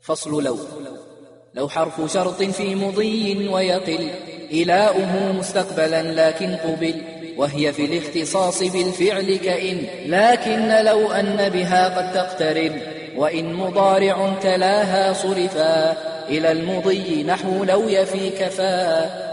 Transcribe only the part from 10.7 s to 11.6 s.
لو أن